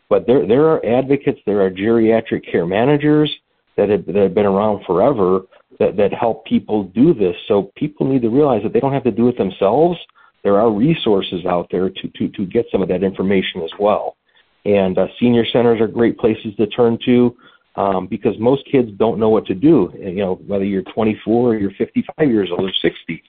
But 0.08 0.26
there 0.26 0.46
there 0.46 0.66
are 0.68 0.86
advocates, 0.86 1.40
there 1.44 1.62
are 1.62 1.70
geriatric 1.70 2.50
care 2.50 2.64
managers 2.64 3.30
that 3.76 3.88
have, 3.88 4.06
that 4.06 4.14
have 4.14 4.34
been 4.34 4.46
around 4.46 4.84
forever 4.86 5.40
that 5.78 5.96
that 5.96 6.12
help 6.12 6.44
people 6.46 6.84
do 6.84 7.14
this. 7.14 7.36
So 7.48 7.72
people 7.76 8.06
need 8.06 8.22
to 8.22 8.30
realize 8.30 8.62
that 8.62 8.72
they 8.72 8.80
don't 8.80 8.92
have 8.92 9.04
to 9.04 9.10
do 9.10 9.28
it 9.28 9.38
themselves. 9.38 9.98
There 10.42 10.58
are 10.60 10.70
resources 10.70 11.46
out 11.46 11.68
there 11.70 11.88
to 11.90 12.08
to 12.16 12.28
to 12.28 12.46
get 12.46 12.66
some 12.70 12.82
of 12.82 12.88
that 12.88 13.02
information 13.02 13.62
as 13.62 13.70
well. 13.78 14.16
And 14.64 14.98
uh, 14.98 15.06
senior 15.20 15.44
centers 15.44 15.80
are 15.80 15.88
great 15.88 16.18
places 16.18 16.54
to 16.56 16.66
turn 16.66 16.98
to 17.04 17.36
um, 17.76 18.06
because 18.06 18.38
most 18.38 18.62
kids 18.70 18.90
don't 18.96 19.18
know 19.18 19.28
what 19.28 19.46
to 19.46 19.54
do. 19.54 19.92
You 19.98 20.16
know, 20.16 20.34
whether 20.46 20.64
you're 20.64 20.82
24 20.82 21.48
or 21.48 21.56
you're 21.56 21.70
55 21.72 22.28
years 22.28 22.50
old 22.50 22.64
or 22.70 22.72
60, 22.80 23.22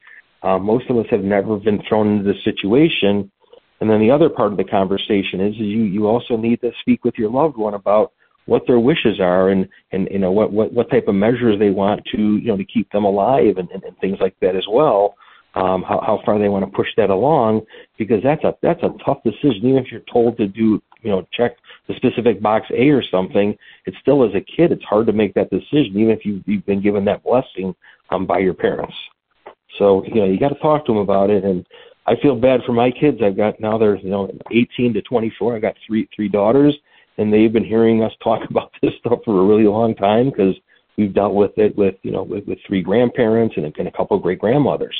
Uh, 0.43 0.59
most 0.59 0.89
of 0.91 0.97
us 0.97 1.07
have 1.09 1.23
never 1.23 1.57
been 1.57 1.81
thrown 1.87 2.07
into 2.07 2.31
this 2.31 2.43
situation. 2.43 3.31
And 3.79 3.89
then 3.89 3.99
the 3.99 4.11
other 4.11 4.29
part 4.29 4.51
of 4.51 4.57
the 4.57 4.63
conversation 4.63 5.41
is, 5.41 5.55
is 5.55 5.61
you, 5.61 5.83
you 5.83 6.07
also 6.07 6.37
need 6.37 6.61
to 6.61 6.71
speak 6.81 7.03
with 7.03 7.15
your 7.17 7.31
loved 7.31 7.57
one 7.57 7.73
about 7.73 8.13
what 8.45 8.65
their 8.67 8.79
wishes 8.79 9.19
are 9.19 9.49
and, 9.49 9.67
and 9.91 10.07
you 10.11 10.19
know 10.19 10.31
what, 10.31 10.51
what, 10.51 10.71
what 10.73 10.89
type 10.89 11.07
of 11.07 11.15
measures 11.15 11.57
they 11.59 11.69
want 11.69 12.03
to 12.11 12.37
you 12.37 12.47
know 12.47 12.57
to 12.57 12.65
keep 12.65 12.91
them 12.91 13.05
alive 13.05 13.57
and, 13.57 13.69
and, 13.71 13.83
and 13.83 13.97
things 13.99 14.17
like 14.19 14.35
that 14.41 14.55
as 14.55 14.65
well. 14.69 15.15
Um, 15.55 15.83
how, 15.83 16.01
how 16.05 16.21
far 16.25 16.37
they 16.37 16.49
want 16.49 16.65
to 16.65 16.71
push 16.75 16.89
that 16.97 17.09
along 17.09 17.61
because 17.97 18.21
that's 18.21 18.43
a 18.43 18.55
that's 18.61 18.83
a 18.83 18.93
tough 19.05 19.23
decision. 19.23 19.61
Even 19.63 19.77
if 19.77 19.91
you're 19.91 20.01
told 20.11 20.37
to 20.37 20.47
do 20.47 20.81
you 21.01 21.09
know 21.09 21.25
check 21.31 21.55
the 21.87 21.95
specific 21.95 22.41
box 22.41 22.67
A 22.71 22.89
or 22.89 23.01
something, 23.03 23.57
it's 23.85 23.97
still 23.99 24.23
as 24.27 24.35
a 24.35 24.41
kid 24.41 24.71
it's 24.71 24.83
hard 24.83 25.07
to 25.07 25.13
make 25.13 25.33
that 25.35 25.49
decision 25.49 25.93
even 25.97 26.09
if 26.09 26.25
you, 26.25 26.43
you've 26.45 26.65
been 26.65 26.81
given 26.81 27.05
that 27.05 27.23
blessing 27.23 27.73
um, 28.09 28.25
by 28.25 28.39
your 28.39 28.53
parents. 28.53 28.95
So 29.79 30.03
you 30.05 30.15
know 30.15 30.25
you 30.25 30.37
got 30.39 30.49
to 30.49 30.59
talk 30.59 30.85
to 30.85 30.91
them 30.91 30.99
about 30.99 31.29
it 31.29 31.45
and 31.45 31.65
I 32.07 32.15
feel 32.21 32.35
bad 32.35 32.61
for 32.65 32.73
my 32.73 32.91
kids. 32.91 33.21
I've 33.23 33.37
got 33.37 33.59
now 33.59 33.77
they're 33.77 33.97
you 33.97 34.09
know 34.09 34.29
18 34.51 34.93
to 34.93 35.01
24. 35.01 35.55
I 35.55 35.59
got 35.59 35.75
three 35.87 36.07
three 36.15 36.27
daughters, 36.27 36.75
and 37.17 37.31
they've 37.31 37.53
been 37.53 37.63
hearing 37.63 38.03
us 38.03 38.11
talk 38.23 38.41
about 38.49 38.71
this 38.81 38.91
stuff 38.99 39.19
for 39.25 39.41
a 39.41 39.45
really 39.45 39.67
long 39.67 39.95
time 39.95 40.29
because 40.29 40.55
we've 40.97 41.13
dealt 41.13 41.33
with 41.33 41.51
it 41.57 41.77
with 41.77 41.95
you 42.03 42.11
know 42.11 42.23
with, 42.23 42.45
with 42.45 42.59
three 42.67 42.81
grandparents 42.81 43.55
and, 43.57 43.65
and 43.77 43.87
a 43.87 43.91
couple 43.91 44.17
of 44.17 44.23
great 44.23 44.39
grandmothers. 44.39 44.95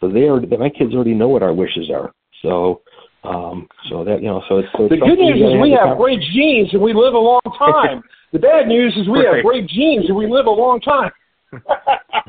So 0.00 0.08
they 0.08 0.28
are 0.28 0.40
my 0.40 0.70
kids 0.70 0.94
already 0.94 1.14
know 1.14 1.28
what 1.28 1.42
our 1.42 1.54
wishes 1.54 1.90
are. 1.90 2.12
So 2.42 2.82
um 3.24 3.66
so 3.90 4.04
that 4.04 4.22
you 4.22 4.28
know 4.28 4.42
so 4.48 4.58
it's, 4.58 4.68
so 4.76 4.88
the 4.88 4.96
good 4.96 5.18
news 5.18 5.36
is 5.36 5.60
we 5.60 5.72
have 5.72 5.96
great 5.96 6.20
genes 6.34 6.68
and 6.72 6.82
we 6.82 6.92
live 6.92 7.14
a 7.14 7.18
long 7.18 7.40
time. 7.58 8.02
the 8.32 8.38
bad 8.38 8.68
news 8.68 8.96
is 8.96 9.08
we 9.08 9.24
right. 9.24 9.36
have 9.36 9.44
great 9.44 9.66
genes 9.68 10.06
and 10.08 10.16
we 10.16 10.30
live 10.30 10.46
a 10.46 10.50
long 10.50 10.80
time. 10.80 11.10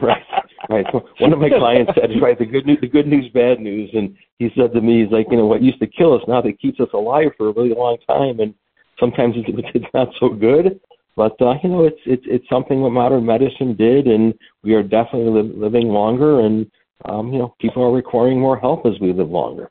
right, 0.02 0.24
right. 0.70 0.86
One 1.20 1.34
of 1.34 1.40
my 1.40 1.50
clients 1.50 1.92
said, 1.94 2.10
right, 2.22 2.40
the 2.40 2.46
good 2.46 2.66
news, 2.66 2.78
the 2.80 2.88
good 2.88 3.06
news, 3.06 3.30
bad 3.34 3.60
news, 3.60 3.90
and 3.94 4.16
he 4.38 4.50
said 4.56 4.72
to 4.74 4.80
me, 4.80 5.04
he's 5.04 5.12
like, 5.12 5.28
you 5.30 5.36
know, 5.36 5.46
what 5.46 5.62
used 5.62 5.80
to 5.82 5.88
kill 5.88 6.16
us 6.16 6.22
now 6.26 6.42
that 6.42 6.58
keeps 6.58 6.80
us 6.80 6.88
alive 6.94 7.32
for 7.38 7.50
a 7.50 7.52
really 7.52 7.76
long 7.76 7.98
time, 8.08 8.40
and 8.40 8.54
sometimes 9.00 9.36
it's, 9.38 9.86
not 9.94 10.10
so 10.20 10.30
good, 10.30 10.80
but 11.16 11.40
uh, 11.42 11.56
you 11.64 11.70
know, 11.70 11.86
it's 11.86 12.00
it's 12.06 12.24
it's 12.26 12.50
something 12.50 12.84
that 12.84 12.90
modern 12.90 13.26
medicine 13.26 13.76
did, 13.76 14.08
and 14.08 14.34
we 14.64 14.74
are 14.74 14.84
definitely 14.84 15.42
li- 15.42 15.54
living 15.56 15.88
longer, 15.90 16.42
and 16.42 16.70
um, 17.06 17.32
you 17.32 17.40
know, 17.40 17.56
people 17.60 17.84
are 17.84 17.92
requiring 17.92 18.40
more 18.40 18.60
help 18.60 18.86
as 18.86 18.94
we 19.00 19.14
live 19.14 19.30
longer. 19.30 19.70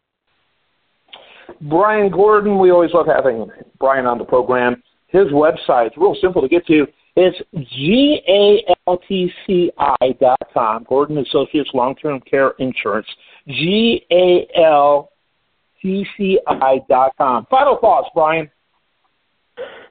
Brian 1.63 2.11
Gordon, 2.11 2.59
we 2.59 2.71
always 2.71 2.93
love 2.93 3.07
having 3.07 3.51
Brian 3.79 4.07
on 4.07 4.19
the 4.19 4.25
program. 4.25 4.83
His 5.09 5.27
website, 5.29 5.91
real 5.97 6.15
simple 6.21 6.43
to 6.43 6.49
get 6.49 6.67
to. 6.67 6.87
It's 7.17 7.37
G-A-L-T-C-I 7.75 8.77
dot 10.21 10.43
com, 10.55 10.85
Gordon 10.89 11.19
Associates 11.19 11.71
Long-Term 11.75 12.21
Care 12.21 12.53
Insurance, 12.59 13.09
G-A-L-T-C-I 13.49 15.11
dot 16.89 17.13
com. 17.19 17.47
Final 17.51 17.79
thoughts, 17.81 18.09
Brian. 18.15 18.49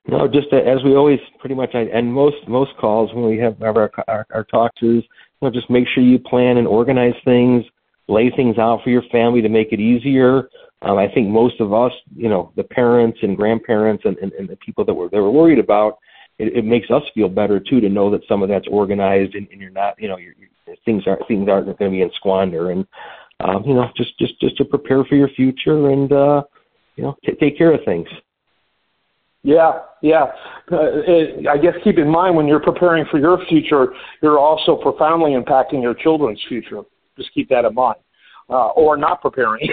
No, 0.09 0.27
just 0.27 0.53
as 0.53 0.83
we 0.83 0.95
always 0.95 1.19
pretty 1.39 1.55
much 1.55 1.71
and 1.73 2.13
most 2.13 2.37
most 2.47 2.71
calls 2.79 3.13
when 3.13 3.25
we 3.25 3.37
have 3.39 3.61
our, 3.61 3.91
our 4.07 4.25
our 4.31 4.43
talks 4.45 4.81
is 4.81 5.03
you 5.03 5.41
know 5.41 5.51
just 5.51 5.69
make 5.69 5.85
sure 5.93 6.03
you 6.03 6.17
plan 6.17 6.57
and 6.57 6.67
organize 6.67 7.15
things, 7.25 7.65
lay 8.07 8.31
things 8.35 8.57
out 8.57 8.81
for 8.83 8.89
your 8.89 9.03
family 9.11 9.41
to 9.41 9.49
make 9.49 9.73
it 9.73 9.79
easier. 9.79 10.49
Um, 10.81 10.97
I 10.97 11.07
think 11.11 11.27
most 11.27 11.59
of 11.59 11.73
us, 11.73 11.91
you 12.15 12.29
know, 12.29 12.51
the 12.55 12.63
parents 12.63 13.17
and 13.21 13.35
grandparents 13.35 14.03
and, 14.05 14.15
and, 14.19 14.31
and 14.33 14.47
the 14.47 14.55
people 14.57 14.85
that 14.85 14.93
were 14.93 15.09
they 15.09 15.19
were 15.19 15.31
worried 15.31 15.59
about 15.59 15.97
it, 16.39 16.55
it 16.55 16.65
makes 16.65 16.89
us 16.91 17.03
feel 17.13 17.29
better 17.29 17.59
too 17.59 17.81
to 17.81 17.89
know 17.89 18.09
that 18.11 18.21
some 18.27 18.43
of 18.43 18.49
that's 18.49 18.67
organized 18.69 19.35
and, 19.35 19.47
and 19.51 19.59
you're 19.59 19.71
not, 19.71 19.99
you 19.99 20.07
know, 20.07 20.17
you're, 20.17 20.35
you're, 20.37 20.75
things 20.85 21.03
aren't 21.07 21.27
things 21.27 21.49
aren't 21.49 21.65
going 21.65 21.91
to 21.91 21.97
be 21.97 22.01
in 22.01 22.11
squander, 22.15 22.71
and 22.71 22.85
um, 23.39 23.63
you 23.65 23.73
know, 23.73 23.89
just 23.95 24.17
just 24.19 24.39
just 24.39 24.57
to 24.57 24.65
prepare 24.65 25.03
for 25.05 25.15
your 25.15 25.29
future 25.29 25.89
and 25.89 26.11
uh, 26.11 26.43
you 26.95 27.03
know, 27.03 27.17
t- 27.25 27.35
take 27.39 27.57
care 27.57 27.73
of 27.73 27.83
things. 27.85 28.07
Yeah, 29.47 29.79
yeah. 30.01 30.25
Uh, 30.69 30.99
it, 31.07 31.47
I 31.47 31.57
guess 31.57 31.73
keep 31.81 31.97
in 31.97 32.09
mind 32.09 32.35
when 32.35 32.47
you're 32.47 32.59
preparing 32.59 33.05
for 33.09 33.17
your 33.17 33.39
future, 33.47 33.93
you're 34.21 34.37
also 34.37 34.75
profoundly 34.75 35.31
impacting 35.31 35.81
your 35.81 35.93
children's 35.93 36.43
future. 36.49 36.81
Just 37.15 37.33
keep 37.33 37.47
that 37.47 37.63
in 37.63 37.73
mind 37.73 37.95
uh, 38.49 38.67
or 38.69 38.97
not 38.97 39.21
preparing, 39.21 39.69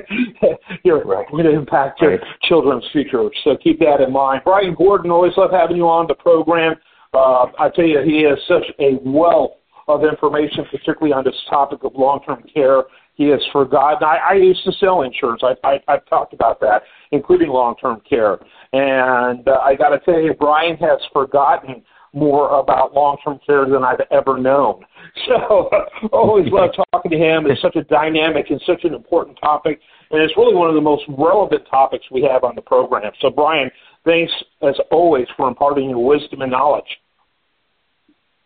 you're 0.84 1.04
right. 1.04 1.28
going 1.32 1.44
to 1.44 1.52
impact 1.52 2.00
your 2.00 2.12
right. 2.12 2.20
children's 2.42 2.84
future. 2.92 3.28
So 3.42 3.56
keep 3.56 3.80
that 3.80 4.00
in 4.00 4.12
mind. 4.12 4.42
Brian 4.44 4.76
Gordon, 4.76 5.10
always 5.10 5.32
love 5.36 5.50
having 5.50 5.76
you 5.76 5.88
on 5.88 6.06
the 6.06 6.14
program. 6.14 6.74
Uh, 7.12 7.46
I 7.58 7.70
tell 7.74 7.86
you, 7.86 8.00
he 8.04 8.22
has 8.22 8.38
such 8.46 8.64
a 8.78 8.98
wealth 9.04 9.52
of 9.88 10.04
information, 10.04 10.64
particularly 10.70 11.12
on 11.12 11.24
this 11.24 11.34
topic 11.50 11.82
of 11.82 11.92
long-term 11.96 12.44
care. 12.52 12.84
He 13.18 13.24
has 13.30 13.40
forgotten. 13.52 14.06
I, 14.06 14.30
I 14.30 14.34
used 14.34 14.62
to 14.64 14.72
sell 14.78 15.02
insurance. 15.02 15.42
I, 15.42 15.54
I, 15.66 15.80
I've 15.88 16.06
talked 16.06 16.32
about 16.32 16.60
that, 16.60 16.82
including 17.10 17.48
long-term 17.48 18.02
care. 18.08 18.38
And 18.72 19.46
uh, 19.46 19.58
I 19.62 19.74
got 19.74 19.88
to 19.88 19.98
tell 19.98 20.20
you, 20.20 20.34
Brian 20.38 20.76
has 20.76 21.00
forgotten 21.12 21.82
more 22.14 22.60
about 22.60 22.94
long-term 22.94 23.40
care 23.44 23.68
than 23.68 23.82
I've 23.82 24.00
ever 24.10 24.38
known. 24.38 24.84
So 25.26 25.68
always 26.12 26.46
love 26.52 26.70
talking 26.92 27.10
to 27.10 27.16
him. 27.16 27.46
It's 27.46 27.60
such 27.60 27.74
a 27.74 27.82
dynamic 27.82 28.50
and 28.50 28.60
such 28.64 28.84
an 28.84 28.94
important 28.94 29.36
topic, 29.40 29.80
and 30.10 30.22
it's 30.22 30.32
really 30.36 30.54
one 30.54 30.68
of 30.68 30.74
the 30.74 30.80
most 30.80 31.02
relevant 31.08 31.62
topics 31.68 32.04
we 32.12 32.22
have 32.22 32.44
on 32.44 32.54
the 32.54 32.62
program. 32.62 33.10
So 33.20 33.28
Brian, 33.30 33.68
thanks 34.04 34.32
as 34.62 34.76
always 34.92 35.26
for 35.36 35.48
imparting 35.48 35.90
your 35.90 36.04
wisdom 36.04 36.42
and 36.42 36.52
knowledge. 36.52 36.86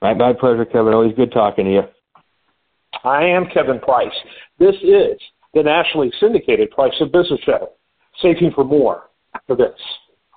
My, 0.00 0.14
my 0.14 0.32
pleasure, 0.32 0.64
Kevin. 0.64 0.94
Always 0.94 1.14
good 1.14 1.30
talking 1.30 1.66
to 1.66 1.70
you. 1.72 1.82
I 3.04 3.25
am 3.25 3.47
Kevin 3.52 3.80
Price. 3.80 4.12
This 4.59 4.75
is 4.82 5.21
the 5.54 5.62
nationally 5.62 6.12
syndicated 6.21 6.71
Price 6.71 6.94
of 7.00 7.12
Business 7.12 7.40
Show. 7.44 7.71
Stay 8.18 8.35
tuned 8.35 8.54
for 8.54 8.64
more 8.64 9.11
after 9.35 9.56
this. 9.56 9.78